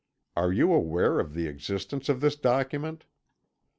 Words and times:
Are 0.35 0.51
you 0.51 0.73
aware 0.73 1.19
of 1.19 1.35
the 1.35 1.45
existence 1.45 2.09
of 2.09 2.21
this 2.21 2.35
document?" 2.35 3.05